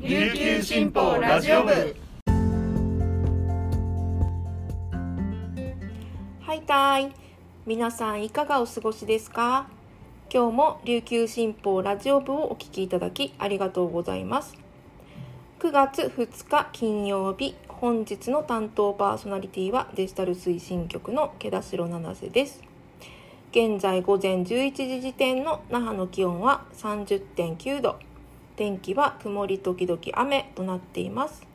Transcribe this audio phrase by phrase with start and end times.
[0.00, 1.72] 琉球新報ラジオ部。
[6.40, 7.12] はいたい。
[7.66, 9.66] 皆さんいかがお過ごしですか？
[10.32, 14.54] 今日も琉球新報ラジオ部をお聞きいただきありがとうございます。
[15.58, 22.62] 9月2日金曜日本日の担当パーソナリティはデジタル推進局の毛田代七瀬です。
[23.50, 27.98] 現在午前11時時点の那覇の気温は30.9度。
[28.58, 31.46] 天気は曇り時々雨となっています。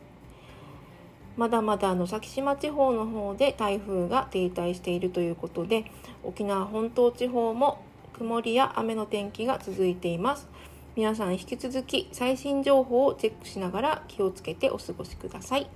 [1.36, 5.92] まだまだあの先島地方の方で台風が停滞しているということで
[6.24, 10.48] 沖縄本島地方も曇りや雨の天気が続いています。
[10.96, 15.68] 皆さん引き続き最新情報をチェックしながら気をつけてお過ごしください。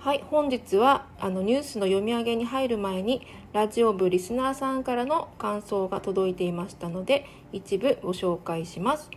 [0.00, 9.10] はい本日はあのニュースの読み上げに入る前にラジオ部リスナーさんからの感想が届いていましたので一部ご紹介します。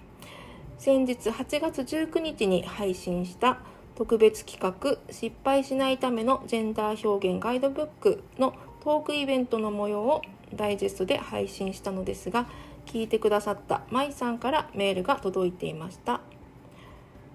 [0.82, 3.60] 先日8月19日に配信した
[3.94, 10.24] 特別企画失敗しないためのジェンダー表現ガイドブックのトークイベントの模様を
[10.56, 12.48] ダイジェストで配信したのですが
[12.88, 16.20] 聞いてくださった舞さんからメールが届いていました。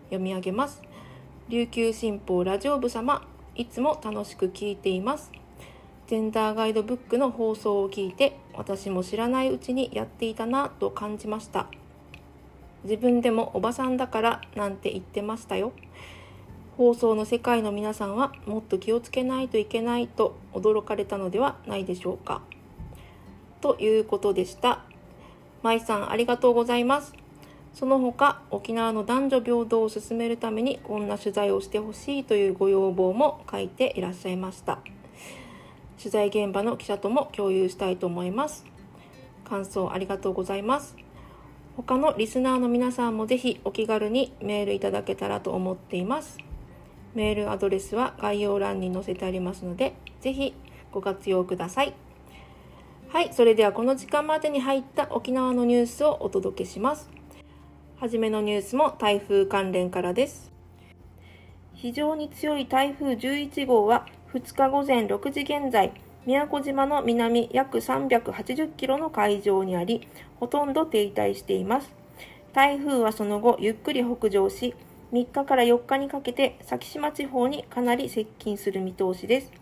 [0.06, 0.82] 読み上げます。
[1.48, 5.30] 琉球新報ラジオ部様いつも楽しく聞いています。
[6.08, 11.68] ジェンダーガイドブックの放送を聞いて私も知らないうちにやっていたなと感じました。
[12.84, 15.72] 自分でもおばさんだからなんて言ってましたよ。
[16.76, 22.42] 放送の世界の皆さんはもっと気をつけないといけないと驚かれたのではないでしょうか。
[23.62, 24.84] ということでした。
[25.62, 27.14] 舞さんありがとうございます。
[27.72, 34.78] その他沖縄の男女平等を進めるためにこんな取材をしてほしいというご要望も書いていらっしゃいました。
[35.98, 38.64] 取材現場の記者とも共有したいと思います。
[39.44, 41.05] 感想ありがとうございます。
[41.76, 46.38] 他のリスナーの皆さんもぜひお気軽にメールいただけたらと思っています。
[47.14, 50.54] メールアドレスは概要欄に載せてありますのでぜひ
[50.90, 51.92] ご活用ください。
[53.08, 57.10] はいそれではこの時間までに入った沖縄のニュースをお届けします。
[58.00, 60.50] はじめのニュースも台風関連からです。
[61.74, 65.92] 非常に強い台風11号は2日午前6時現在
[66.26, 70.08] 宮古島の南約380キロの海上にあり
[70.40, 71.94] ほとんど停滞しています。
[72.52, 74.74] 台風はその後ゆっくり北上し
[75.12, 79.52] 3日から4日にかけて先島地方にかなり接近する見通しです。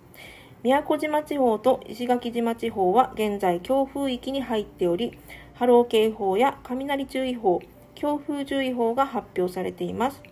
[0.62, 5.18] 宮古島地方と石垣島地方は現在強風域に入っており
[5.56, 7.60] 波浪警報や雷注意報
[7.94, 10.22] 強風注意報が発表されています。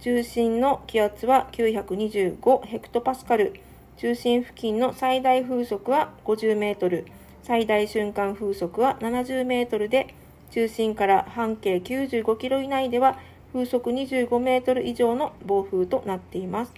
[0.00, 3.54] 中心の気圧は925ヘクトパスカル。
[3.98, 7.04] 中心付近の最大風速は50メートル
[7.42, 10.14] 最大瞬間風速は70メートルで
[10.50, 13.18] 中心から半径95キロ以内では
[13.52, 16.74] 風速25メートル以上の暴風となっています。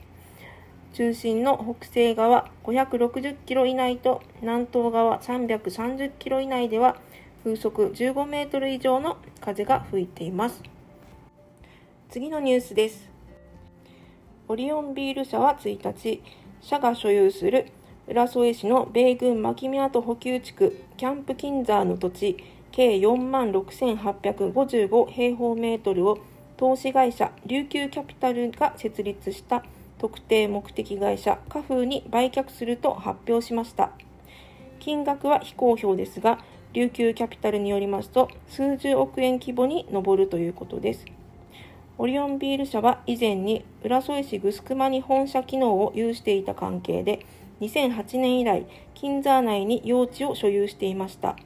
[0.94, 6.96] 中心の北西側560キロ以内と南東側330キロ以内では
[7.44, 10.62] 風速15メートル以上の風が吹いています。
[12.08, 13.10] 次のニュースです。
[14.48, 16.22] オリオンビール社は1日
[16.62, 17.66] 社が所有する
[18.06, 22.36] 浦添市の米軍牧宮跡補給地区キャンプキンザーの土地
[22.72, 26.18] 計4万6855平方メートルを
[26.56, 29.64] 投資会社琉球キャピタルが設立した
[29.98, 33.90] 特定目的会社カフーに売却すると発表しました。
[34.78, 36.38] 金額は非公表ですが
[36.72, 41.04] 琉球キャピタルによりますと数十億円規模に上るということです。
[42.02, 47.26] オリオンビール社は以前に浦添市グスクマに本社機能を有していた関係で
[47.60, 51.36] 2008年以来金沢内に用地を所有していました。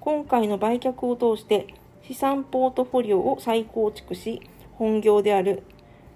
[0.00, 1.66] 今回の売却を通して
[2.02, 4.40] 資産ポートフォリオを再構築し
[4.72, 5.64] 本業である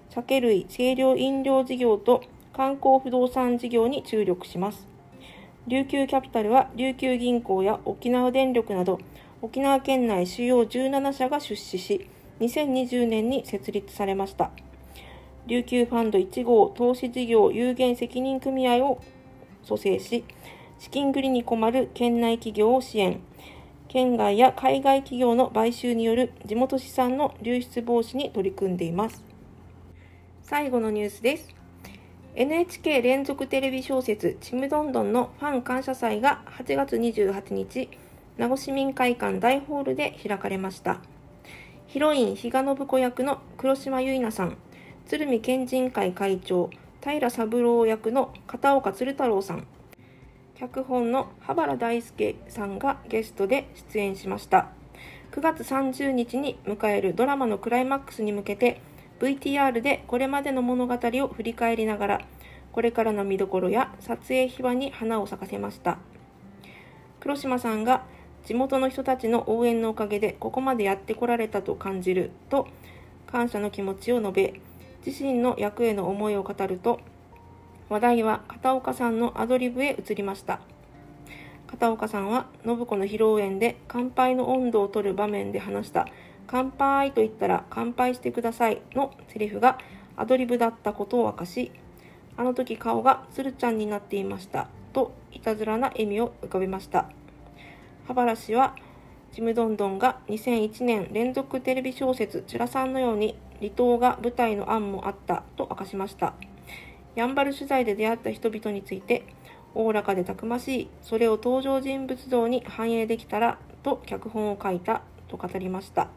[0.08, 2.22] 酒類清涼飲料事業と
[2.54, 4.88] 観光不動産事業に注力します。
[5.68, 8.98] 琉球キャピタルは琉球銀行や沖縄電力など
[9.42, 12.08] 沖縄県内主要17社が出資し
[12.40, 14.50] 2020年に設立されました。
[15.46, 19.02] 琉球ファンド1号投資事業有限責任組合を
[19.62, 20.24] 蘇生し
[20.78, 23.20] 資金繰りに困る県内企業を支援。
[23.88, 29.22] 県外や海外企業の買収による地元資産の流出防止に取り組んでいます。
[30.42, 31.54] 最後のニュースです。
[32.34, 37.88] NHK 連続テレビ小説「ちむどんどん」のファン感謝祭が8月28日
[38.36, 41.00] 名護市民会館大ホールで開かれました。
[41.94, 44.56] ヒロイン比嘉信子役の黒島結菜さん。
[45.06, 46.68] 鶴見県人会会長
[47.00, 49.64] 平三郎役の片岡鶴太郎さん。
[50.56, 54.70] 脚本の羽原大輔さんがゲストで出演しました。
[55.30, 58.80] 9月30日に迎えるドラマのクライマックスに向けて
[59.20, 62.20] VTR でこれまでの物語を振り返りながら
[62.72, 65.98] これからの見どころや撮影秘話に花を咲かせました。
[67.20, 68.02] 黒島さんが
[68.44, 72.68] 地元の人たちの応援のおかげでここまでやってこられたと感じると
[73.26, 74.60] 感謝の気持ちを述べ
[75.04, 77.00] 自身の役への思いを語ると
[77.88, 80.60] 話題は片岡さんのアドリブへ移りました。
[81.66, 86.06] 片岡さんは信子の披露宴で乾杯の温度を取る場面で話した。
[86.46, 89.78] 乾杯と言ったら乾杯してくださいのセリフが
[90.16, 91.72] アドリブだったことを明かし
[92.36, 97.08] あの時顔が鶴ちゃんになっていましたといたずらな笑みを浮かべました。
[98.06, 98.76] 羽原氏は
[99.32, 106.34] ちむどんどんが2001年連続テレビ小説「ちゅらさん」のように離島が舞台の案もあったと明かしました。
[107.14, 109.24] やんばる取材で出会った人々について
[109.74, 116.08] おおらかでたくましいそれを登場人物像に反映できたらと脚本を書いたと語りました。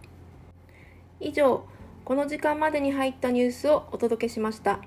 [1.20, 1.64] 以上
[2.04, 4.82] この時間までに入ったニュースをお届けしました。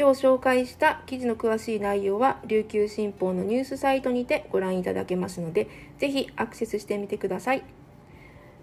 [0.00, 5.68] 今日紹介した記事の詳しい内容は琉球新報のニュースサイトにてご覧いただけますので
[5.98, 7.62] ぜひアクセスしてみてください。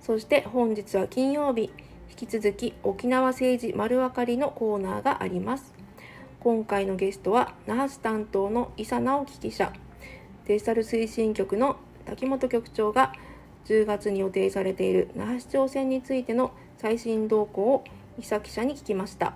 [0.02, 1.70] そして本日は金曜日
[2.10, 5.76] 引き続き沖縄政治丸分かりのコーナーがあります。
[6.40, 9.72] 今回のゲストは那覇市担当の伊佐直樹記者。
[10.48, 13.14] デジタル推進局の滝本局長が
[13.66, 17.84] 10月に予定されている那覇市長選についての最新動向を
[18.18, 19.36] 伊佐記者に聞きました。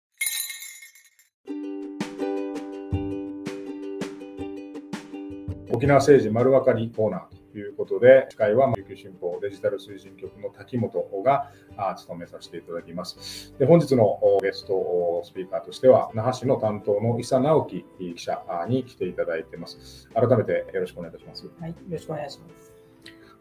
[5.73, 11.51] 沖縄政治丸分かりコーナーということで、司会は琉球新報デジタル推進局の滝本が
[11.97, 13.53] 務めさせていただきます。
[13.57, 20.09] で本日のゲストスピーカーとしては、那覇市の担当の伊佐直樹記者に来ていただいています。
[20.13, 21.49] 改めてよろしくお願いいたします。
[21.59, 22.73] はい、よろしくお願いします。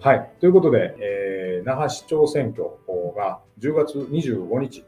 [0.00, 2.70] はい、ということで、えー、那覇市長選挙
[3.16, 4.84] が10月25日。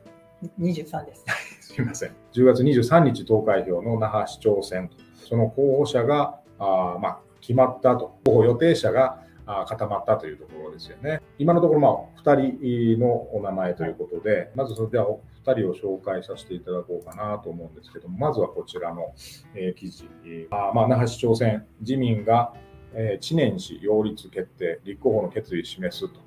[0.58, 1.24] 23です。
[1.74, 2.10] すみません。
[2.32, 9.22] 10月23日投開票の那覇市長選、その候補者があ、まあ、決まったと、候補予定者が
[9.66, 11.20] 固まったというところですよね。
[11.38, 19.12] 今のところ、まあ、2人のお名前ということで、まずそれではお2人を紹介させていただこうかなと思うんですけども、まずはこちらの、
[19.54, 20.08] えー、記事。
[20.50, 22.54] あまあ、那覇市長選、自民が、
[22.94, 26.20] えー、知念氏擁立決定、立候補の決意示すと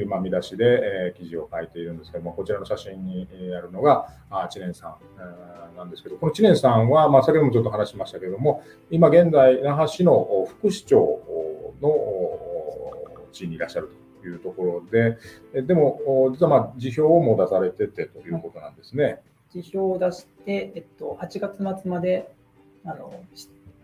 [0.00, 11.20] いう、ま、見出しで、え、記事を書いているんですけども、こちらの写真に、あるのが、あ知念さん、なんですけど、この知念さんは、まあ、先ほどもちょっと話しましたけども、今現在、那覇市の副市長
[11.80, 11.90] の
[13.32, 13.90] 地位にいらっしゃる
[14.20, 15.18] というところで、
[15.62, 19.20] でも、実はまあ辞表をも出されててということなんですね。
[19.50, 22.32] 辞表を出して、えっと、8月末まで
[22.84, 23.12] あの、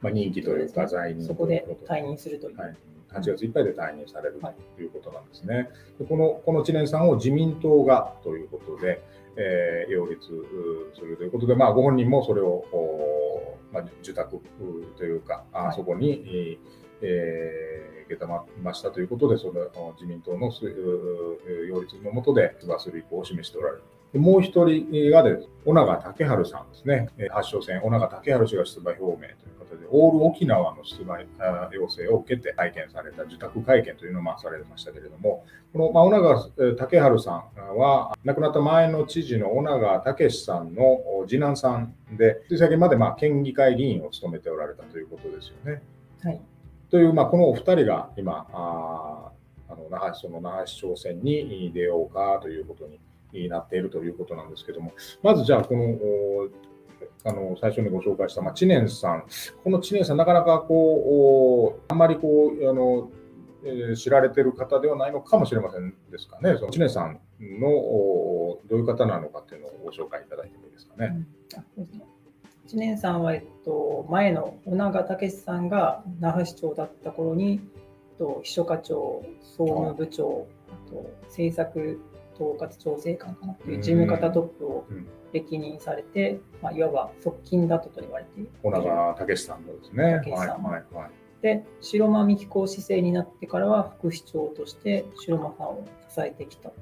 [0.00, 2.56] まあ、任期というか、在任そこで退任するという。
[2.56, 2.76] はい
[3.12, 4.40] 8月いっぱいで退任される
[4.76, 5.68] ということなんですね。
[5.98, 9.02] でこのこの知念さんを自民党がということで、
[9.36, 10.26] えー、擁立
[10.94, 12.64] するということで、まあ、ご本人もそれを、
[13.72, 14.40] まあ、受託
[14.96, 16.58] というか、あそこに、
[17.02, 20.50] えー受けたまましたということで、その自民党の
[21.68, 23.82] 擁立のもとで出馬する意向を示しておられる。
[24.14, 25.36] もう一人がで、
[25.66, 27.08] 小長武春さんですね。
[27.30, 31.18] 発祥戦、小長武春氏が出馬表明ということで、オール沖縄の出馬
[31.72, 45.82] 要請を受けて会見された受託会見というのをまあされましたけれども、この、まあ、小長武春さんは、亡くなった前の知事の小長武さんの次男さんで、つい先までまあ県議会議員を務めておられたということですよね。
[46.22, 46.40] はい。
[46.90, 49.32] という、まあ、このお二人が今、あ
[49.70, 52.98] あの那覇その那覇市長選に出ようかということに
[53.32, 54.92] になっているということなんですけども、
[55.22, 55.98] まずじゃあ、この
[57.24, 59.24] あの最初にご紹介した、まあ、知念さん、
[59.64, 63.10] この知念さん、なかなかこうあんまりこうあの、
[63.64, 67.68] えー、知られてる方ではないのかもしれませんですかね、その知念さんの
[68.68, 71.26] どういう方なのかっていうのをご紹介いただいてもいいですかね。
[71.76, 72.02] うん。
[72.66, 81.98] 知念さんは、えっと、前の尾長武さんが那覇市長だった頃に、えっと、秘書課長、総務部長、あと政策
[82.38, 84.86] 統括調整官かなという事務方トップを
[85.32, 88.50] 歴任されて、うんまあ、いわば側近だったと言われている。
[88.62, 90.20] 尾長武さんのですね。
[90.24, 90.62] 武さん。
[90.62, 96.72] はいはいはいで白間美紀子市政になってからは副市長として白間さんを支えてきた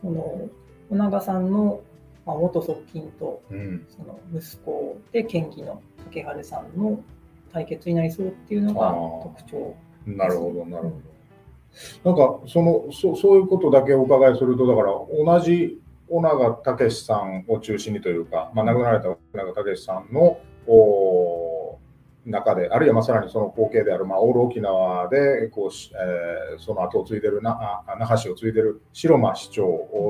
[0.00, 0.48] その
[0.88, 1.82] 尾長さんの
[2.28, 3.86] まあ、元側近とうん。
[3.88, 7.00] その息子で県議の竹春さんの
[7.54, 8.90] 対決になりそうっていうのが
[9.22, 9.74] 特徴。
[10.04, 11.17] なるほど、なるほど。
[12.04, 14.92] なんかそのそ、そういうことだけお伺いすると、だから
[15.38, 21.78] 同じ尾長武さんを中心にというか、まあ、亡くなられた尾長武さんのお
[22.24, 29.62] 中で、あるいはまあさらにその後継である、まあ、オール沖縄でこうし、えーその後を継いでるな、あ那覇市を継いでる白間市長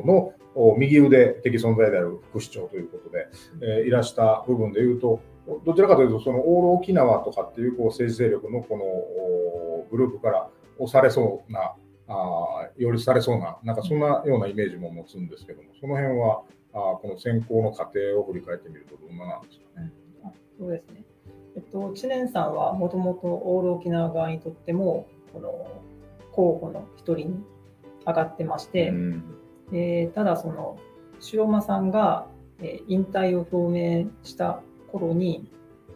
[0.07, 0.33] の
[0.77, 3.29] 右腕的存在である副市長ということで、
[3.61, 5.21] えーいらした部分でいうと、
[5.65, 10.49] どちらかというと、そのオール沖縄とかっていうこう政治勢力のこのグループから
[10.79, 11.75] 押されそうな、
[12.09, 16.43] あー擁立されそうな、なんかそんなようなイメージも持つんですけども、その辺は
[16.73, 19.93] あーこの選考の過程を振り返ってみると、どんななんですかね。
[20.25, 21.05] あそうですね。
[21.57, 25.83] えっと、知念さんはもともとオール沖縄側にとっても、この
[26.33, 27.45] 候補の一人に
[28.07, 29.35] 上がってまして、うん
[29.71, 30.79] でただその
[31.31, 32.27] 塩間さんが、
[32.61, 35.51] えー引退を表明した頃に、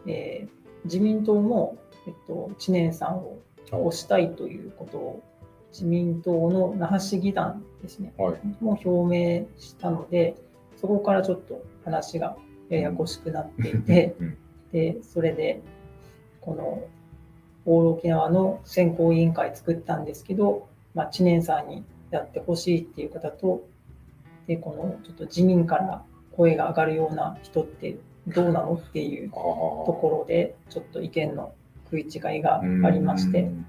[0.07, 3.39] えー自民党も、えっと、知念さんを
[3.73, 5.23] 推したいということを
[5.73, 8.65] 自民党の那覇市議団ですね、はい。
[8.65, 10.37] も表明したので
[10.77, 12.37] そこからちょっと話が
[12.69, 14.37] ややこしくなっていて、うん
[14.73, 15.61] でそれで
[16.41, 16.85] この
[17.67, 23.63] オール沖縄の選考委員会作ったんですけど、まあ、知念さんにやってほしいっていう方と
[24.47, 26.03] でこのちょっと自民から
[26.33, 29.37] 声が上がるような人ってどうなのっていうあと
[30.01, 31.53] ころでちょっと意見の
[31.93, 33.67] 食い違いがあーりましてうん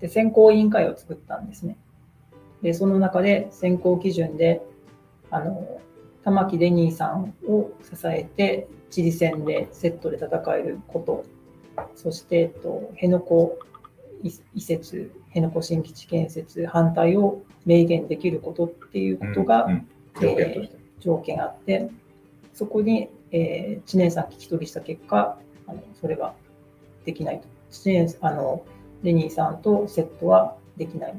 [0.00, 1.76] で選考委員会を作ったんですね。
[2.60, 4.60] でその中で選考基準で
[5.30, 5.80] あの
[6.24, 11.24] 玉城デニーさんを支えて知事選でセットで戦えること
[11.94, 13.58] そして、えっと、辺野古
[14.24, 19.88] 移移設辺野古新基地建設反対を明言できることっていうことが、うんうん
[20.20, 20.76] 条件として。
[21.00, 21.88] 条件があって、
[22.54, 26.34] そこに、えー知念さん聞き取りした結果、あのそれが
[27.04, 27.48] できないと。
[27.72, 28.64] 知念あの
[29.02, 31.14] レニーさんとセットはできない。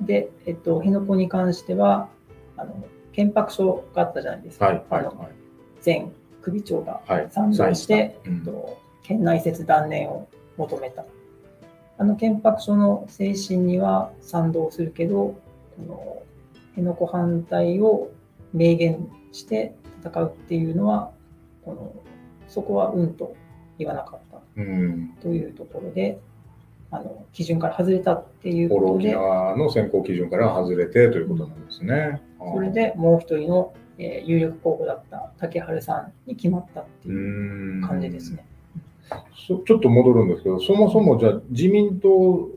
[0.00, 2.08] で、えっと、辺野古に関しては、
[2.56, 4.66] あの憲白書があったじゃないですか。
[4.66, 5.28] はいはいあのはい
[5.84, 6.08] 前
[6.42, 8.08] 首長がはい賛同して、サインしたえ
[8.40, 11.04] っと、県内設断念を求めた。
[11.98, 15.38] あの憲白書の精神には賛同するけど、
[15.76, 16.22] この
[16.70, 18.10] 辺野古反対を
[18.54, 21.10] 明言して戦うっていうのは、
[21.64, 21.92] この
[22.48, 23.34] そこはうんと
[23.78, 24.29] 言わなかったうん。
[25.22, 26.18] というところで、
[26.90, 32.20] あの基準から外れたっていうことで、縄の選考基準から外れてということなんですね。
[32.38, 38.46] それでもう一人の、えー有力候補だった竹春さんに決まったってういう感じですね。
[39.46, 42.48] そちょっと戻るんですけど、そもそもじゃあ自民党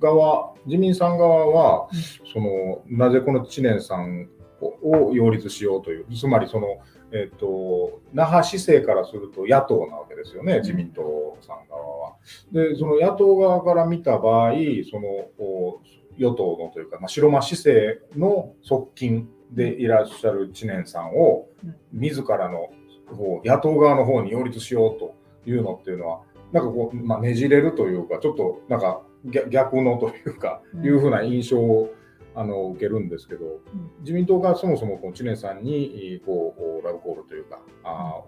[0.00, 1.88] 側、自民さん側は、
[2.32, 4.28] そのなぜこの知念さん
[4.60, 6.78] を擁立しようという、つまりその、
[7.14, 12.16] えっと那覇市政からすると野党なわけですよね、自民党さん側は。
[12.52, 14.52] で、その野党側から見た場合、
[14.90, 15.80] そのお
[16.18, 22.70] 与党のというか、まあ、白間市政の側近でいらっしゃる知念さんをうん、自らの
[23.06, 25.14] 方野党側の方に擁立しようと
[25.46, 26.20] いうのっていうのは、
[26.52, 30.84] なんかこう、まあ、ねじれるというか、ちょっとなんか逆逆のというか、うん。
[30.84, 31.90] いうふうな印象を
[32.34, 33.90] あの受けるんですけど、うん。
[34.00, 38.20] 自民党がそもそもこの知念さんにこうラブコールというか、あ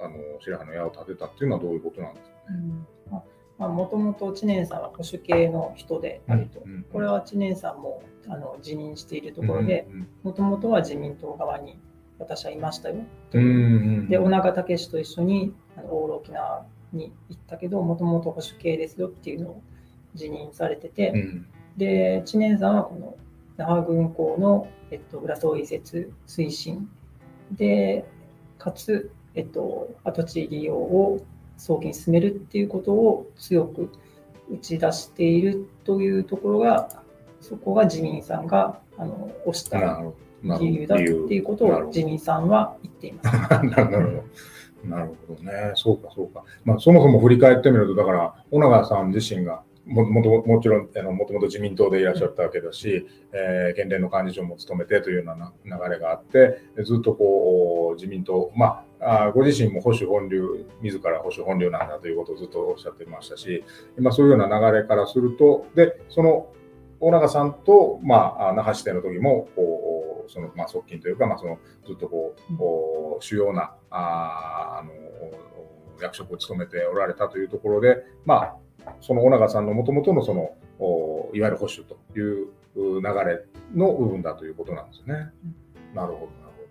[0.00, 2.30] あの白羽の矢を立てたっていうのはどういうことなんです
[3.10, 3.22] か？
[3.58, 6.60] まあ、もともと知念さんは保守系の人であると。
[6.60, 6.74] うん。
[6.74, 6.82] うん。
[6.92, 10.08] これは知念さんもあの辞任しているところで、うん。
[10.22, 11.78] もともとは自民党側に
[12.18, 12.96] 私はいましたよ。
[13.32, 13.40] う。
[13.40, 13.46] んう
[14.02, 19.62] んで、尾長武氏と一緒にあのオール沖縄に行ったけど、もともと保守系ですよっていうのを
[20.14, 23.16] 辞任されてて、うんで、知念さんはこの
[23.56, 26.88] 那覇軍港の、えっと、浦添移設推進
[27.52, 28.04] で、
[28.58, 31.24] かつ、えっと、跡地利用を
[31.56, 33.90] 早期に進めるっていうことを強く
[34.50, 36.88] 打ち出しているというところが、
[37.40, 40.02] そこが自民さんがあの推した
[40.42, 43.36] 理由だっていうことを自民さんは言っています。
[43.68, 44.24] なるほど。
[44.88, 45.72] なるほどね。
[45.74, 46.44] そうか、そうか。
[46.64, 63.64] まあ、そもそも振り返ってみると、だから、小長さん自身が、ももともちろんあのもともと自民党でいらっしゃったわけだし、えー県連の幹事長も務めてというようなな流れがあって、ずっとこう自民党、まあ、あーご自身も保守本流、自ら保守本流なんだということをずっとおっしゃってましたし、
[63.98, 66.48] まあ、そういうような流れからすると、で、その
[66.98, 74.90] 大永さんと、まあ、那覇支店の時もこうその、まあ、側近というか、まあ、そのずっとこう、こう主要なあーあの
[76.02, 78.56] 役職を務めておられたというところで、まあ、
[79.00, 85.30] その大永さんのもともとのそのおいわゆる保守という流れの部分だということなんですね。
[85.94, 86.62] なるほど、なるほ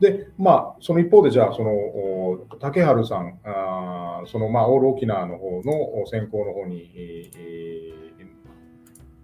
[0.00, 0.08] ど。
[0.08, 8.00] で、まあ、その一方で、じゃあ、その、お竹春さん、あーその、まあ、オール沖縄の方の選考の方に、えー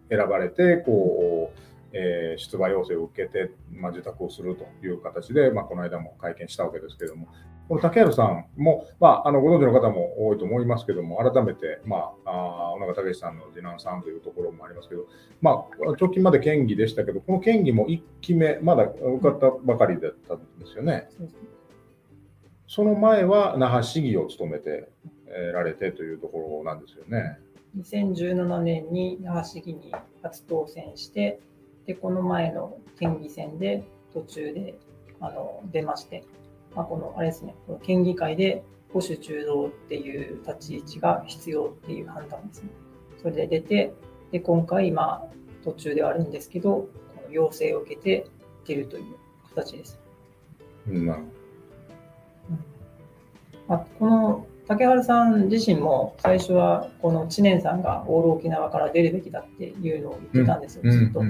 [0.08, 1.58] 選ばれて、こう、
[1.92, 7.28] えー出馬要請を受けて、まあ、受託をするという形で、まあ、この間も会見したわけですけれども、
[7.68, 15.06] この竹原さんも、まあ、あのご存知の方も多いと思いますけども、改めて、まあ、あー小長武さんの次男さんというところもありますけど、
[15.40, 21.08] まあ、直近まで県議でしたけど、この県議も1期目、まだ受かったばかりだったんですよね。
[21.16, 21.28] そう
[22.68, 24.88] その前は那覇市議を務めて
[25.28, 27.38] えーられてというところなんですよね。
[27.78, 29.92] 2017年に那覇市議に
[30.22, 31.40] 初当選して、
[31.86, 34.74] でこの前の県議選で途中で
[35.20, 36.24] あの出まして、
[36.76, 42.68] まあ、このあれですね、この県議会で保守中道っていう立ち位置が必要っていう判断ですね。
[43.20, 43.94] それで出て、
[44.30, 45.26] で今回、まあ、
[45.64, 46.88] 途中ではあるんですけど、こ
[47.26, 48.26] の要請を受けて
[48.66, 49.04] 出るという
[49.54, 49.98] 形です。
[53.66, 61.22] まあ、この竹原さん自身も最初はこの知念さんがオール沖縄から出るべきだっていうのを言ってたんですよ、ずっと。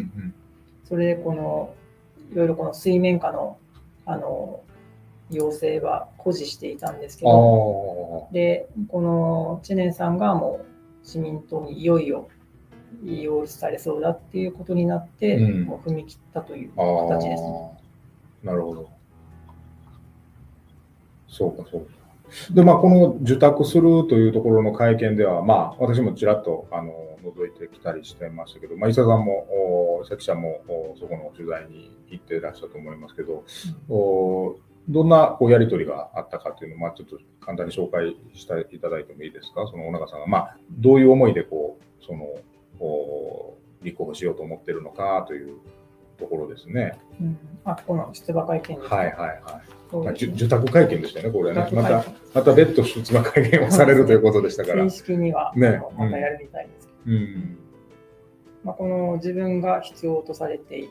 [0.84, 1.74] それでこの
[2.32, 3.58] いろいろこの水面下の
[4.04, 4.60] あの
[5.30, 10.66] 要請は誇示していたんですけうんど、あでこの知念さんがもう
[11.02, 12.28] 自民党にいよいよ
[13.04, 17.80] 擁立されそうだっていうことになって、うんもう踏み切ったという形ですね。
[18.42, 18.88] なるほど。
[21.28, 21.96] そうか、そうか。
[22.50, 26.92] で、まあ、この受託するというところの会見では、まあ、私もちらっとあの
[27.24, 33.44] 覗いてきたりしてましたけど、まあ、伊佐さんも、佐記者もおそこの取材に行っていらっしゃったと思いますけど、
[33.88, 34.56] お
[34.88, 42.24] どんなこうやり取りがあったかというのを、まあ、ちょっと簡単に紹介していただいてもいいですか、その小永さんが、まあ、どういう思いでこうその
[42.78, 45.56] お立候補しようと思っているのかという
[46.18, 46.98] ところですね。
[47.20, 48.96] うんあこの出馬会見ですか？
[48.96, 49.60] はいはいは
[50.04, 50.06] い。
[50.06, 51.68] ねじゅ受託会見でしたよね、これね。
[51.72, 54.84] また、また別途出馬会見をされるということでしたから。
[54.84, 57.58] 正式には、ねまたやるみたいですけど、うん。
[58.64, 60.88] まあ、この自分が必要とされている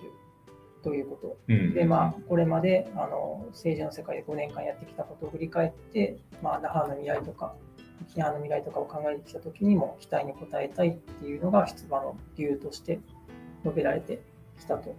[0.86, 1.74] ということうん。
[1.74, 7.56] で、まあ、これまであの政治の世界で5年間やってきたことを振り返って、まあ、那覇の未来とか
[8.08, 13.00] 沖縄の未来とかを考えてきたときにも期待に応えたいっていうのが出馬の理由として
[13.64, 14.22] 述べられて
[14.60, 14.96] きたと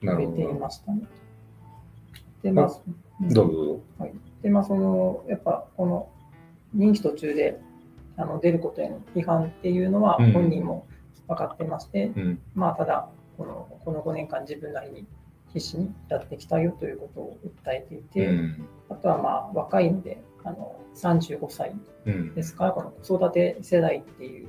[0.00, 0.52] 述べていど。
[0.54, 1.02] ましたね。
[2.44, 3.80] で、まあ、どうぞどうぞ。
[4.42, 6.08] で、まあ、その、やっぱ、この
[6.72, 7.60] 任期途中で
[8.16, 10.86] あの出ることへの批判っていうのはうん本人も
[11.26, 12.38] 分かってまして、うん。
[12.54, 15.06] まあ、ただこの、この5年間自分なりに
[15.52, 18.68] 必死にやってきたよということを訴えていて、うん。
[18.90, 21.72] あとはまあ若いので、あの35歳
[22.06, 22.34] うん。
[22.34, 24.48] ですから、この子育て世代っていう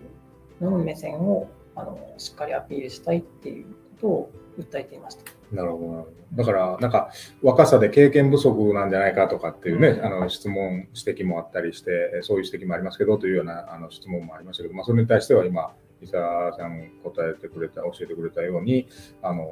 [0.62, 3.72] のの目線をあのしっかりアピールしたいっていうこ
[4.02, 5.24] とを訴えていました。
[5.52, 6.16] なるほどなるほど。
[6.34, 7.12] だから、なんか、
[7.44, 15.74] 若さで経験不足なんじゃないかとかっていうね、うんあの質問、指摘もあったりして、えそういう指摘もありますけどというようなあの質問もありましたけど、まあ、それに対しては今、
[16.06, 18.88] 伊沢さん答えてくれた、教えてくれたように、
[19.22, 19.46] あの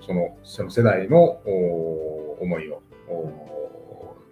[0.00, 1.40] そのその世代の
[2.40, 2.82] 思いを、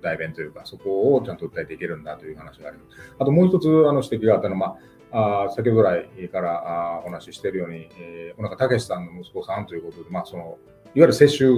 [0.00, 2.96] 代弁というか、そこをちゃんと訴えていけるんだという話があります。
[3.18, 4.76] あともう一つあの指摘があったのは、
[5.12, 10.58] まあ、先ほど来からお話ししているように、えー、小中武さんの息子さんということで、まあ、その
[10.94, 11.52] いわゆる世襲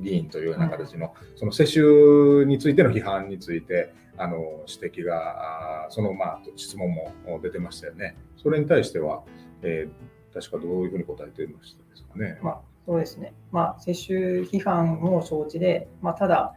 [0.00, 8.16] 議員というような形の、その世襲についての批判について、あの指摘が、その、まあ、質問も出てましたよね。
[8.36, 9.22] それに対しては、
[9.62, 12.38] えー確かどういうふうに答えていましたですかね。
[12.42, 13.32] まあ、そうですね。
[13.52, 16.54] まあ、世襲批判も承知で、まあ、ただ、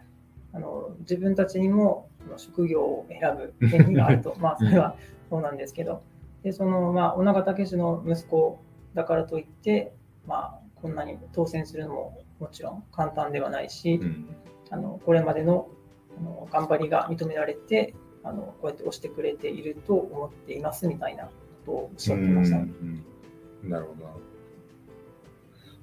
[0.51, 4.97] あの自分たちにも職業を選ぶ権利があると、 まあ、それは
[5.29, 6.01] そうなんですけど、
[6.43, 8.59] でその、まあ、小長武の息子
[8.95, 9.93] だからといって、
[10.27, 14.35] まあ、こんなに当選するのももちろん簡単ではないし、うん
[14.71, 15.67] あのこれまでの
[16.15, 21.31] あの頑張りが認められてあの、こうやって押してくれていると思っていますみたいなこ
[21.65, 22.71] とをおっしゃってましたね。
[22.81, 23.05] うん
[23.69, 24.25] なるほどなるほど。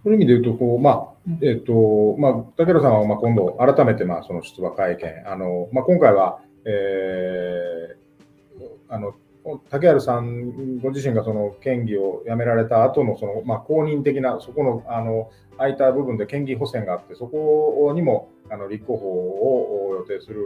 [0.05, 8.07] そういう意味で言うと、こう、まあ、うんえっ、と、まあ、竹原さんは、まあ、今度、改めて、まあ、その出馬会見、あの、まあ、今回は、えー
[8.89, 9.15] あの、
[9.71, 20.41] 竹原さんご自身がその県議を辞められた後のそのまあ公認的なそこのあの空いた部分で県議補選があってそこにもあの立候補を予定する、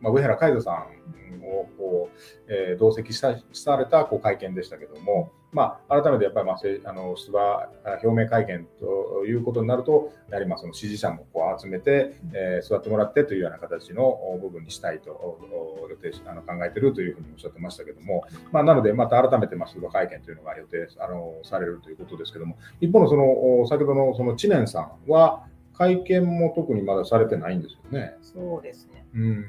[0.00, 7.68] まあ、上原海斗さんをこう、えー同席したされたこう会見でしたけども、まあ、改めてやっぱり、まあ、せあの出馬あ
[8.04, 28.14] 表明会見ということになると、やはりまあその支持者もこう集めて、えー座ってもらってというような形のお部分にしたいとお予定しあの考えているというふうにおっしゃってましたけども、まあ、なので、また改めてまあ出馬会見というのが予定あのされるということですけども、一方のそのお先ほどのその知念さんは、会見も特にまだされてないんですよね。
[28.22, 29.06] そうですね。
[29.14, 29.44] うん。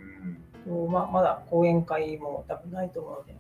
[0.66, 3.38] とままだ講演会も多分ないと思うので、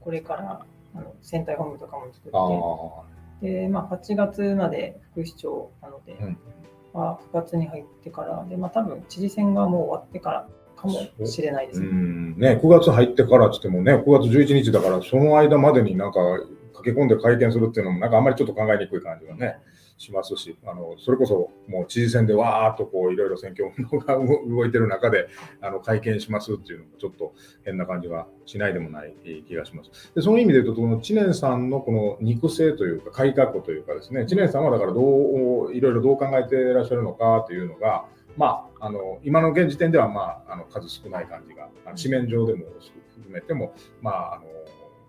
[0.00, 2.28] これからあの選対本部とかも作。
[2.28, 6.38] って、でまあ、8月まで副市長なので、うん
[6.92, 11.88] まあ、9月に入ってからで、まあ、多分知事選がもう終わってからかもしれないですうね。
[11.90, 12.38] ん。
[12.38, 16.20] ね、9月入ってからって言ってもね、9月11日だから、その間までになんか
[16.74, 19.58] 駆け込んで会見するっていうのも、なんかあんまりちょっと考えにくい感じがね。
[20.00, 25.28] しますし、あのそれこそもう知事選でわーっとこういろいろ選挙運動が動いてる中で
[25.60, 27.34] あの会見しますっていうのもちょっと
[27.64, 29.14] 変な感じがしないでもない
[29.46, 30.12] 気がします。
[30.14, 38.06] でその意味で言うと、この知念さんのこの肉声というか、改革というかですね、知念さんはだからどういろいろどう考えていらっしゃるのかというのが、
[38.38, 44.44] まあ、あの今の現時点では、まあ、あの数少ない感じが、紙面上でも含めても、まあ、あの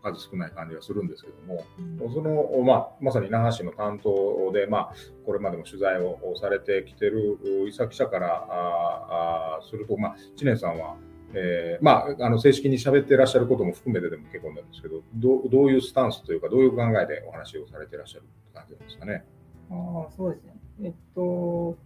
[0.02, 1.66] 数少ない感じがするんですけども、
[2.14, 4.94] その、まあ、まさに那覇市の担当で、まあ、
[5.26, 10.96] これまでも取材をされてきてる伊佐記者からああすると、まあ、知念さんは、
[11.34, 19.24] えーまあ、あの正式に喋っていらっしゃることも含めてでも結構なんですけどどう、どういうスタンスというか、どういう考えでお話をされていらっしゃる感じなんですかね。
[19.70, 20.54] ああそうですね。
[20.84, 21.78] えっと、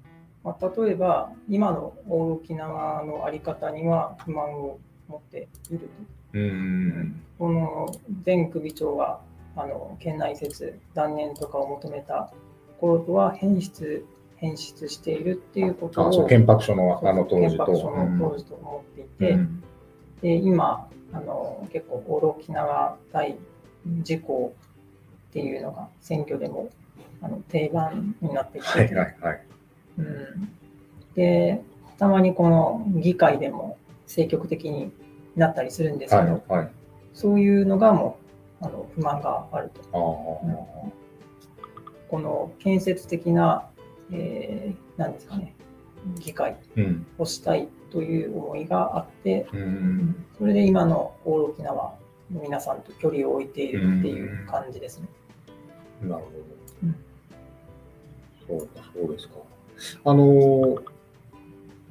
[0.43, 6.14] まあ、例えば、今の大沖縄の在り方には不満を持っていると。
[6.35, 7.89] うんこの
[8.25, 9.19] 前首長が
[9.55, 12.31] あの県内説断念とかを求めた
[12.79, 17.65] 頃とは変質変質しているっていうことをあそう憲白書のあの当時と。
[17.65, 19.63] 憲白書の当時と思っていて、うん。
[20.21, 23.37] で今あの結構オール沖縄大
[24.01, 24.53] 事項
[25.29, 26.69] っていうのが選挙でも
[27.21, 29.41] あの定番になってきて、はいはいはい。
[29.99, 30.49] うん、
[31.15, 31.61] で
[31.97, 34.91] たまにこの議会でも積極的に
[35.35, 36.71] なったりするんですけど、はいはい。
[37.13, 38.17] そういうのがも
[38.61, 40.41] うあの不満があると。
[42.07, 43.67] この建設的な、
[44.11, 45.53] えーなんですかね、
[46.19, 51.95] 議会うんをしたいという思いがあって、うんそれで今のオール沖縄
[52.31, 55.07] の皆さんと距離を置いているっていう感じですね。
[56.01, 56.31] なるほ
[56.83, 56.97] うんど。
[58.47, 59.35] そうか、そうですか。
[60.05, 60.77] あの、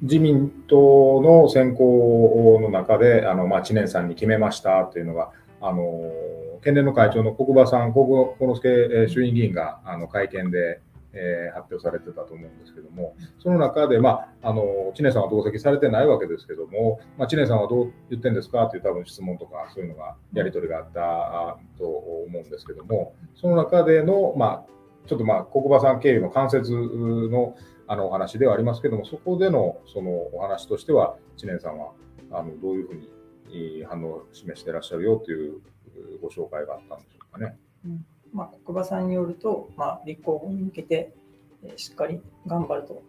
[0.05, 6.11] 自民党の選考の中で、あの、まあ、知念さんに決めましたというのが、あの、
[6.63, 10.79] 県連の会長の国場さん、国幸之助衆院議員が、あの、会見で、
[11.17, 14.09] えー発表されてたと思うんですけども、その中で、ま
[14.43, 18.67] あ、あの、知念さんは同席されてないわけですけども、まあ、知念さんはどう言ってんですか？
[18.67, 27.55] という多分質問とか、そういうのが、やり取りがあったと思うんですけども、その中での、まあ、ちょっとまあ、国場さん経由の間接の
[27.87, 31.91] あのお話ではありますけども、そこでのそのお話としては、知念さんは
[32.31, 33.09] あのどういうふうに
[33.49, 35.61] えー反応を示していらっしゃるよという
[36.21, 37.57] ご紹介があったんでしょうかね。
[38.33, 41.13] まあ、国場さんによると、まあ、立候補に向けて、
[41.63, 43.01] えーしっかり頑張ると。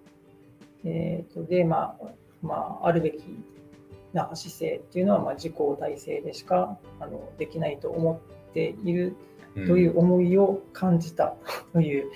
[0.85, 2.07] えーとで、まあ
[2.43, 3.25] まあ、あるべき
[4.13, 9.17] な姿勢っていうのは、まあ、自公体制でしかあのできないと思っている
[9.55, 11.35] という思いを感じた
[11.73, 12.11] という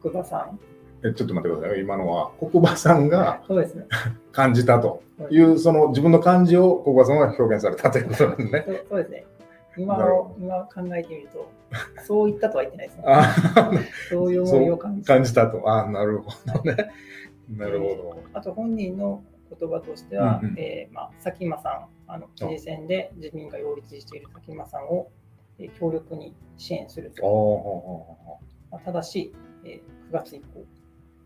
[0.00, 0.58] 国場さん。
[1.04, 1.80] えちょっと待ってください。
[1.80, 3.86] 今のは国場さんがそうですね。
[4.32, 8.64] 感じたという、その自分の感じを国場さんが表現されたということなんですね。
[8.88, 9.26] そうですね。
[9.76, 11.50] 今なるほを今考えてみると、
[12.04, 13.02] そう言ったとは言ってないですね。
[13.06, 13.34] あ
[14.08, 15.14] そういう思いを感じた。
[15.14, 15.68] 感じたと。
[15.68, 16.30] あなるほ
[16.62, 16.90] どね。
[17.50, 18.22] なるほど。
[18.32, 19.22] あと本人の
[19.58, 25.10] 言葉としては、うんうんえーまあ、佐喜真さん、あの知事選で自民が擁立している佐喜真さんを、
[25.58, 28.38] えー強力に支援するああ、と。
[28.72, 30.64] あ、ただし、えー9月以降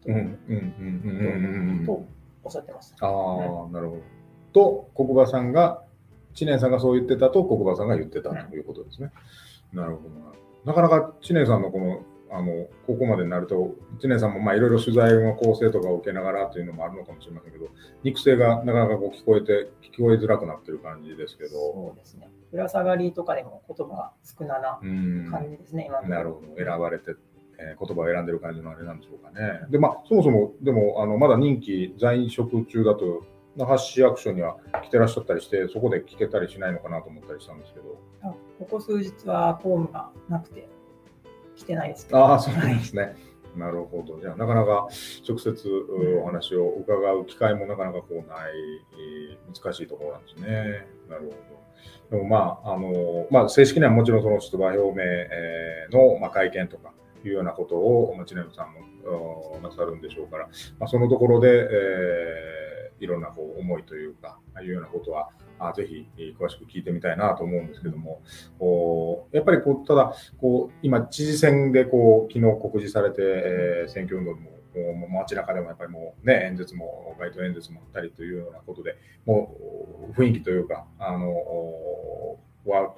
[0.05, 2.05] と,、ううんうんうんうんうんと
[2.45, 3.07] おっしゃってました。
[3.07, 4.03] ああ、なるほど。
[4.53, 5.83] と、国場さんが、
[6.35, 9.13] 知念さんがそう言ってたと、国場さんが言ってたということですね。
[9.73, 10.33] なるほどな。
[10.65, 17.69] なかなか知念さんのこの、あの、ここまでになると、知念さんもまあいろいろ取材の構成とかを受けながらというのもあるのかもしれませんけど、
[18.03, 22.31] 肉声がなかなかこう聞こえて、聞こえづらくなってる感じですけど、そうですね。
[22.51, 25.31] ぶら下がりとかでも言葉が少ななうん。
[25.31, 27.15] 感じですね、今のところなるほど、選ばれて、
[27.59, 29.61] えー言葉を選んでる感じのあれなんでしょうかね。
[29.71, 33.25] で、まあ、そもそも、でも、あのまだ任期在職中だと、
[33.57, 37.99] 那覇市役所には来てらっしゃったりして、そこで聞けたりしないのかなと思ったりしたんですけど。
[38.23, 40.69] あここ数日は公務がなくて
[41.57, 42.19] 来てないですけど。
[42.19, 43.17] ああ、そうなんですね。
[43.57, 44.21] なるほど。
[44.21, 44.87] じゃあ、なかなか
[45.29, 48.25] 直接うお話を伺う機会もなかなかこうない、
[48.93, 50.87] えー難しいところなんですね。
[51.09, 51.31] なるほ
[52.11, 52.19] ど。
[52.19, 56.93] でもまあ、あの、まあ、正式にはもちろんその出馬表明えーの、まあ、会見とか
[57.25, 62.59] いうようなことを、まあ、知念さんもなさるんでしょうから、まあ、そのところで、えー
[63.01, 66.07] いろんなこう思いというか、いうようなことは、あぜひ
[66.39, 68.23] 詳しく聞いてみたいなと思うんですけども、
[68.59, 74.59] こうやっぱりこうただこう今、知事選でこう昨日告示されて、えー選挙運動も
[74.95, 79.57] もう街中でもやっぱりもうね、演説も、街頭演説もあったりというようなことで、も
[80.09, 82.95] う雰囲気というか、あの、は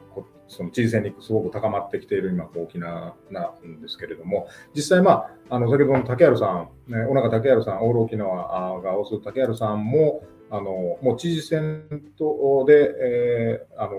[0.48, 6.46] その知事選にすごく高まってきている今、大きななんですけれども、実際、まあ、あの先ほどの竹原さ
[6.88, 13.92] ん、ね、小中竹原さん、オール沖縄が推す竹原さんも、あのもう知事選とで、えー、あの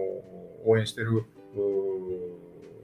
[0.65, 1.25] 応援している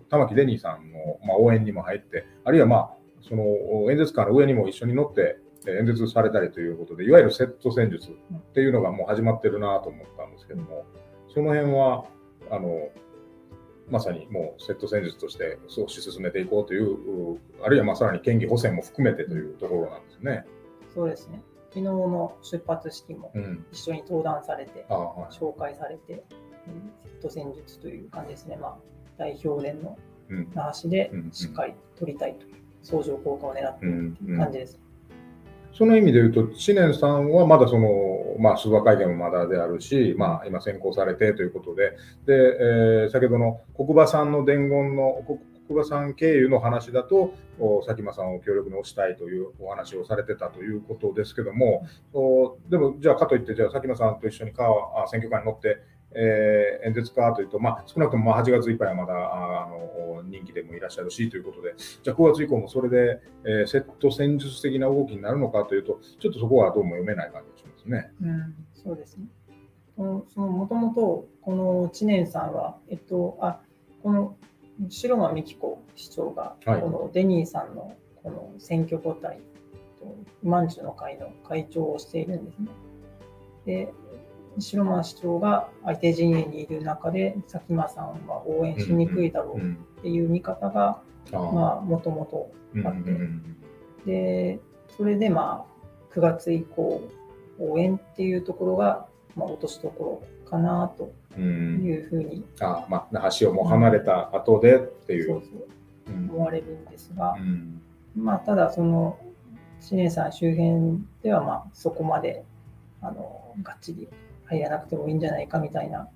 [0.10, 2.90] 玉城デニーさんの、まあ、応援にも入って、あるいは、まあ、
[3.22, 3.44] その
[3.92, 10.86] 演説官の上にも一緒に乗って演説されたりということで、いわゆるセット戦術っていうのがもう始まってるなと思ったんですけども、
[11.34, 12.06] その辺は、
[12.52, 12.90] あの
[13.90, 20.46] まさにもうセット戦術として推し進めていこうという、あるいはまあさらに県議補選も含めてというところなんですね。
[20.94, 21.42] そうですね。
[21.70, 23.32] 昨日の出発式も
[23.72, 28.58] 一緒に登壇されて、うんはい、紹介されて、セット戦術という感じですね。
[28.58, 28.78] まあ、
[29.18, 29.98] 代表連の
[30.54, 34.80] 那覇市でしっかり取りたいという相乗効果を狙っているという感じです。
[35.74, 41.92] その意味で言うと、知念さんはまだその、まあ、出馬会見もまだであるし、まあ、今選考されてということで、
[42.26, 45.24] で、えー、先ほどの国馬さんの伝言の、
[45.68, 47.34] 国馬さん経由の話だと、
[47.86, 55.78] 佐喜真さんを強力に推したいというお話をされてたということですけども、おでも、じゃあ、かといって、じゃあ、佐喜真さんと一緒にあ選挙カーに乗って、
[56.12, 67.57] えー、演説かというと、まあ、少なくともまあ8月いっぱいはまだあの人気でもいらっしゃるしということで、じゃあ9月以降もそれで、えー、セット戦術的な動きになるのかというと、ちょっとそこはどうも読めない感じ
[67.90, 68.12] ね。
[68.22, 69.26] うん、そうですね。
[69.98, 70.26] も
[70.70, 73.60] ともと、この知念さんは、えっと、あ
[74.04, 74.36] この
[74.90, 79.40] 白間美紀子市長が、このデニーさんのこの選挙交代、
[80.44, 82.68] まんじゅうの会の会長をしているんですね。
[83.66, 83.94] で
[84.60, 92.52] 白間市長が相手陣営にいる中で佐喜真さんは応援しにくいだろうっていう見方がもともと
[92.86, 93.18] あって、
[94.06, 94.60] で
[94.96, 97.02] それでまあ9月以降
[97.60, 105.42] 応援っていうところが、まあ、落としどころかなというふうに、うん、あまあ那覇市をもう離れた後でっていう,、
[106.08, 107.82] 思われるんですが、うん、
[108.16, 109.20] まあただその
[109.82, 112.44] 知念さん周辺ではまあそこまで
[113.02, 114.08] あのがっちり
[114.46, 116.08] 入らなくてもいいんじゃないかみたいな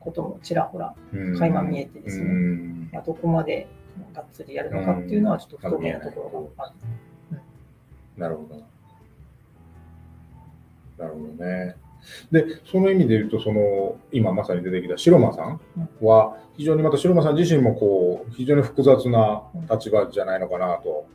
[0.00, 0.94] こともちらほら
[1.38, 3.66] 垣間見えてですね、まあ、どこまで
[4.14, 7.40] がっつりやるのかっていうのはちょっと不透明なところがある。
[8.16, 8.75] なるほど。
[10.98, 11.76] なるほどね。
[12.30, 15.60] で、その意味で言うと、その今まさに出てきた白間さん
[16.00, 21.06] は、非常にまた白間さん自身もこう非常に複雑な立場じゃないのかなと。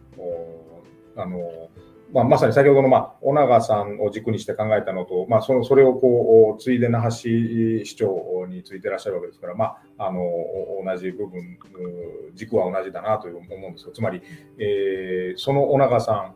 [1.15, 1.69] あの
[2.13, 10.21] まあ、まさに先ほどの、まあ、尾長さんを軸にして考えたのと、まあ、そのそれをこう、ついで那覇市市長についてらっしゃるわけですから、まあ、あの
[10.85, 11.57] 同じ部分、
[12.33, 14.21] 軸は同じだなという思うんですが、つまり、
[14.57, 16.35] えー、その尾長さん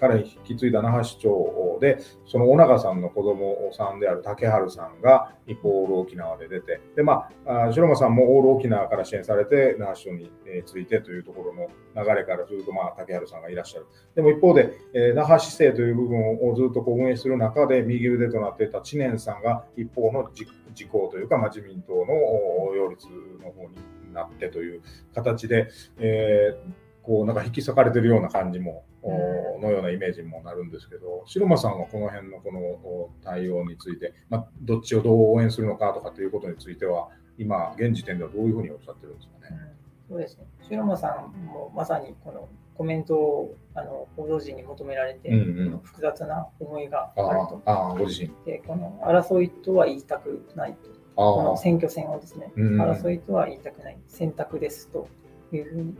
[0.00, 10.30] 彼に引き継いだ那覇市長で、その尾長さんの子供さんである竹春さんが一方、オール沖縄で出て、で、まあ、白間さんもオール沖縄から支援されて、那覇市長に
[10.64, 11.68] ついてというところの
[12.02, 13.86] 流れからすると、まあ、竹春さんがいらっしゃる。
[14.14, 20.46] でも一方で、え、那覇市政という部分をずっとこう運営する中で、右腕となっていた知念さんが一方の自
[20.88, 23.06] 公というか、まあ、自民党の擁立
[23.42, 24.82] の方になってという
[25.14, 37.08] 形で、えーこうなんか引き裂かれてるような感じも、のようなイメージにもなるんですけど、白間さんはこの辺のこの対応について、まあ、どっちをどう応援するのかとかということについては、
[37.38, 39.74] 今、現時点ではどういうふうにおっしゃってるんですかね？
[40.08, 40.44] そうですね。
[40.68, 47.62] 白間さんもまさにこのコメントをあの報道陣に求められて、うんうん、複雑な思いがあると。
[47.64, 48.30] あご自身。
[48.44, 50.90] でこの争いとは言いたくないと。
[51.16, 55.06] この選挙戦をですね、うんうん、争いとは言いたくない、選択ですと
[55.52, 55.94] いうふうに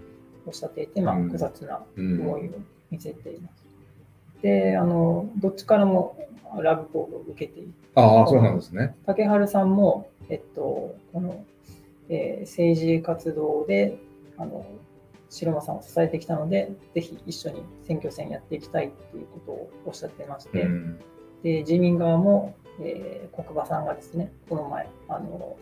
[0.46, 2.52] おっしゃっていて、まあ、複雑な思いを
[2.90, 3.64] 見せています。
[4.42, 6.16] で、あの、どっちからも
[6.58, 7.72] ラブコールを受けている。
[7.94, 8.94] ああ、そうなんですね。
[9.06, 11.44] 竹春さんも、えっと、この、
[12.08, 13.98] えー、政治活動で、
[14.36, 14.64] あの、
[15.28, 20.98] 白間さんを支えてきたので、ぜひ一緒に選挙戦やっていきたいということをおっしゃってまして、うん、
[21.44, 25.56] で自民側も、えー、国馬さんがですね、この前、あの、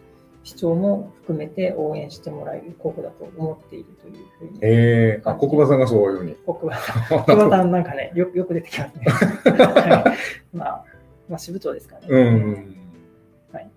[0.45, 4.59] 市長も含めて応援してもらえる候補だと思っているというふうに。
[4.63, 6.35] えー、あ国馬さんがそういうふうに。
[6.47, 9.05] 国馬さん、 国馬さんなんかね、よよく出てきますね。
[9.05, 10.15] は
[10.53, 10.85] い、まあ、
[11.29, 12.07] まあ、支部長ですかね。
[12.09, 12.77] うん、
[13.53, 13.71] はい。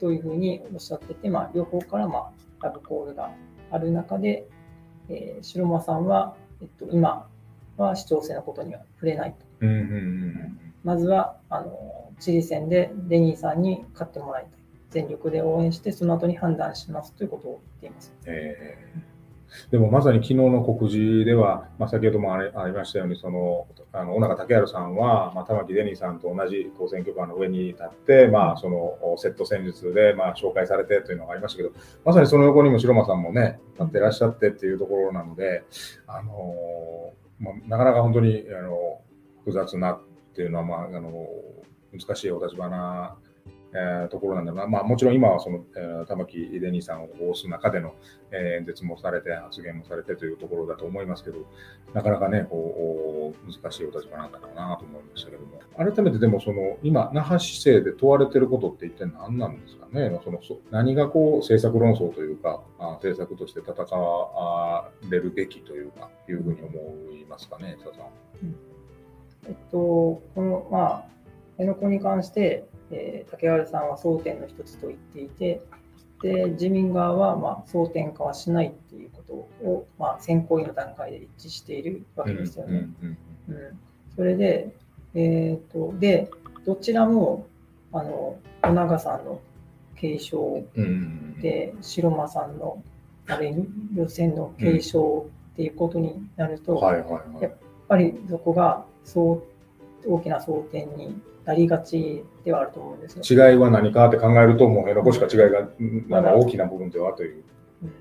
[0.00, 3.30] というふうにおっしゃってて、まあ、両方からまあラブコールが
[3.70, 4.46] ある中で、
[5.08, 7.28] えー、白間さんは、えっと、今
[7.76, 9.46] は市長選のことには触れないと。
[9.60, 14.57] うんうんうん、まずはあの知事選でデニーさんに勝ってもらいたい。
[14.90, 18.14] 全力で応援して、その後に判断しますということを言っています。
[18.26, 19.18] えー
[19.70, 31.70] でもまさに昨日の告示では、まあ、先ほどもありありましたように、そのあの小永武治さんは、まあ、玉城デニーさんと同じ当選挙カーの上に立って、まあ、そのセット戦術で、まあ、紹介されてというのがありましたけど、
[32.04, 35.64] まさにその横にも白間さんもね、立ってらっしゃってっていうところなので、
[36.06, 39.00] あのまあ、なかなか本当にあの
[39.44, 40.00] 複雑なっ
[40.34, 41.26] ていうのは、まあ、あの
[41.92, 43.16] 難しいお立場な
[43.72, 47.94] えーところなんだろうな、まあ、もちろん今はその、えー玉城デニーさんを推す中での、
[48.30, 51.38] えー演説もされて、発言もされてというところだと思いますけど、
[51.92, 68.06] なかなかね、こう難しいお立場なんだろうなと思いましたけども、改めてでもその、今、那覇市政で問われていることって一体何なんですかね、そのそ何がこう政策論争というか、あ政策として戦われるべきというか、いうふうに思いますかね、佐々さん。
[69.46, 71.04] えっと、この、まあ、
[71.52, 75.62] 辺野古に関して、えー竹原さんは争点の一つと言っていて、
[76.22, 79.32] で自民側は、まあ、争点化はしないっていうこと
[79.68, 82.88] を、まあ、選考委の段階で一致しているわけですよね。
[83.02, 83.18] うん
[84.16, 84.74] それで、
[85.14, 86.28] えー、とで
[86.64, 87.46] どちらも
[87.92, 89.40] あの小長さんの
[89.94, 90.64] 継承
[91.40, 92.82] で白間さんの
[93.28, 93.54] あれ
[93.94, 96.80] 予選の継承っていうことになると、
[97.40, 97.52] やっ
[97.88, 99.42] ぱりそこがそ
[100.04, 101.16] う大きな争点に
[101.48, 103.50] なりがちではあると思うんですよ。
[103.50, 107.42] 違いは何かって考えると、もう辺野古しか違いが、うん大きな部分ではという。
[107.84, 107.92] うん。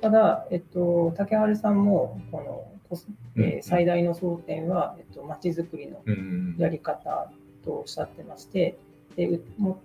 [0.00, 3.02] ただ、えっと、竹原さんもこの、
[3.38, 3.62] えーうん。
[3.64, 6.00] 最大の争点は、えっと、街づくりの
[6.58, 7.28] やり方
[7.64, 8.78] とおっしゃってまして、
[9.16, 9.40] で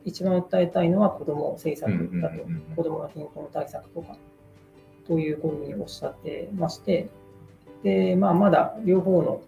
[0.06, 2.36] 一番訴えたいのは子ども政策だと、
[2.76, 4.16] 子どもの貧困対策とか
[5.08, 7.10] というふうにおっしゃってまして、
[7.82, 9.42] でまあ、まだ両方の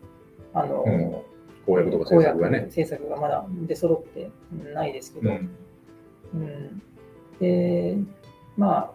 [0.56, 1.33] あの、うん
[1.66, 2.62] 公約とか政策がね。
[2.68, 4.30] 政策がまだ出揃って
[4.74, 5.58] ないですけど、うん。
[6.34, 6.82] うん。
[7.40, 7.98] で、
[8.58, 8.92] まあ、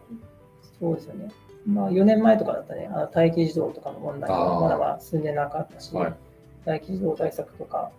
[0.79, 1.31] そうですよね。
[1.67, 6.15] まあ、4年前とかだったらね、あの待機児童とかの問題がまだまだ進んでなかったし、はい。
[6.67, 7.91] 待機児童対策とか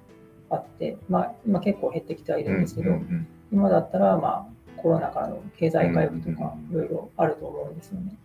[0.49, 6.77] あって、まあ、今結構減ってきてはいるんですけど、うんうん今だったら、まあ、コロナからの経済回復とかう、ん。
[6.77, 8.15] いろいろあると思うんですよね。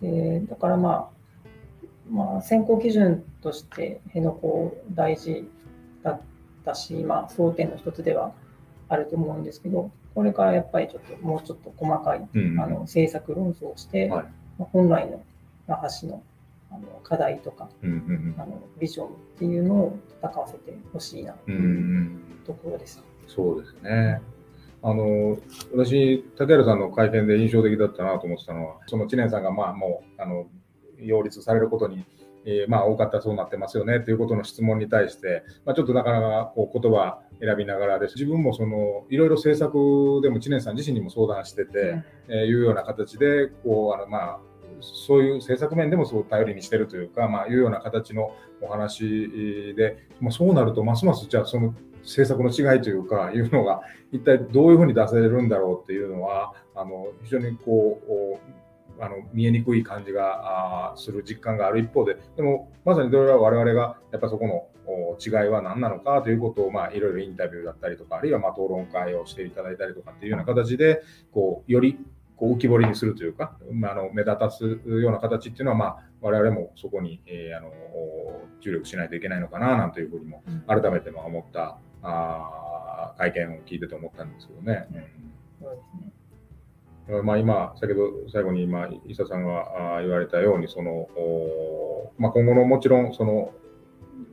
[0.00, 1.21] でだから、まあ、
[2.10, 5.48] まあ、選考基準として辺野古大事
[6.02, 6.20] だっ
[6.64, 8.32] たし、まあ、争点の一つでは
[8.88, 14.24] あると思うんですけど、これからやっぱりちょっともうちょっと細かいうんうんあの政策論争をして、はい
[14.58, 15.22] まあ本来の
[15.66, 16.22] 那覇市の
[16.70, 23.02] あの課題とかうんうんあのビジョンっていうのを戦わせてほしいなとうんうんういうんところです。
[23.26, 24.20] そうですね。
[24.84, 25.38] あの
[25.72, 30.46] 私、竹原さんの会見で印象的だったなと思ってたのは、その知念さんがまあもうあの
[31.04, 32.04] 擁立されることに、
[32.44, 38.14] えーまあ、多かったそうなってますよねということの質問に対して、まあ、ちょっとなかなかこう言葉選びながらです。
[38.14, 44.38] 自分もそのいろいろ政策でも知念さん自身にも相談してて、えーいうような形でこうあの、まあ、
[44.80, 58.40] そういう政策面でもそう頼りにしてるというか、まあ、いうような形のお話で、まあ、そうなるとますますじゃあその政策の違いというかいうのが一体どういうふうに出せるんだろうっていうのはあの非常にこうお
[59.00, 71.02] あの見えにくい感じがする実感がある一方ででもまさにどれは我々がやっぱそこのお違いは何なのかということを、まあ、いろいろインタビューだったりとかあるいはまあ討論会をしていただいたりとかっていうような形で
[71.32, 71.98] こうより
[72.36, 77.72] こう浮き彫りにするというか、まあ、あの目立たすような形っていうのは、まあ、我々もそこに、えーあの
[78.60, 84.86] 注力しないといけないのかななんていうふうにも改めてまあ思ったあー会見を聞いてて思ったんですけどね。
[85.60, 86.12] そうですね。
[86.16, 86.21] うん
[87.22, 93.52] まあ、今、先ほど最後に今、伊佐さんがあー言われたように、そのおまあ、今後のもちろんその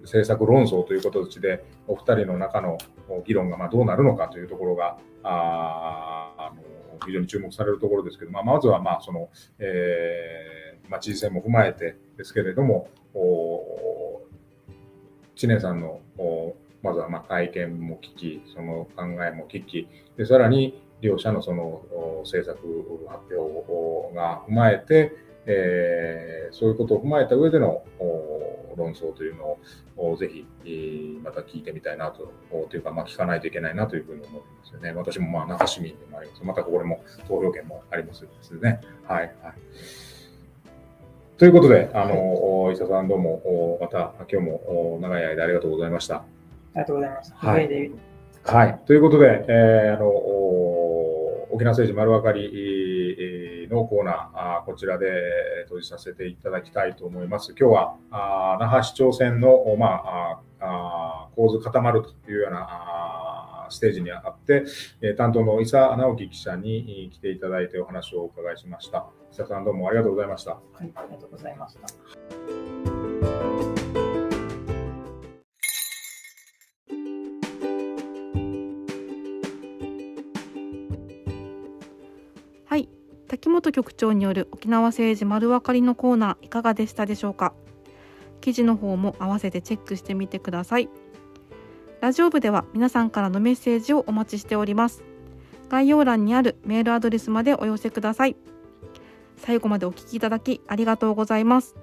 [0.02, 2.78] 政策論争という形で、お二人の中の
[3.10, 6.62] お議論がまあどうなるのかというところが、ああの
[7.06, 14.22] 非常に注目されるところですけど、まあ、まずはまあその、えーまあ、知事選も踏まえてですけれども、お
[15.36, 22.60] 知念さんのおまずはまあ会見も聞き、その考えも聞き、でさらに両者のそのお政策
[23.08, 29.60] 発表が踏まえて、えーそういうことを踏まえた上でのお論争というのを
[29.98, 34.92] おぜひ、えーまた聞いてみたいなと、おというか、まあ、聞かないといけないなというふうに思いますよね。
[34.94, 36.44] 私もまあ那覇市民でもあります。
[36.44, 38.82] またこれも投票権もありますですね。
[39.08, 39.54] はい、はい。
[41.38, 46.16] ということで、あの、お伊佐さんどうも、おまた今日もお長い間ありがとうございました。
[46.16, 46.24] あ
[46.76, 47.34] りがとうございます。
[47.36, 47.92] はい
[48.44, 48.80] はい。
[48.86, 50.39] ということで、えーあのお
[51.60, 55.08] 沖縄政治丸分かりのコーナー、こちらで
[55.66, 57.54] 閉じさせていただきたいと思います。
[57.60, 64.64] 今日はあー那覇市長選の、まあ、ああ構図固まるというようなあーステージにあって、
[65.02, 69.08] えー担当の伊佐直樹記者に来ていただいてお話をお伺いしました。
[69.32, 70.52] 久さんどうもありがとうございました。
[70.52, 73.69] はい、ありがとうございました。
[83.40, 87.54] 滝本局長による沖縄政治丸分かりのコーナーいかがでしたでしょうか
[88.42, 90.90] 記事の方も合わせてチェックしてみてください
[92.02, 95.04] ラジオ部では皆さんからのメッセージをお待ちしております
[95.70, 98.36] 概要欄にあるメールアドレスまでお寄せください
[99.38, 101.76] 最後までお聞きいただきありがとうございます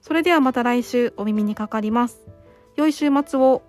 [0.00, 2.26] それではまた来週お耳にかかります
[2.74, 3.62] 良い週末を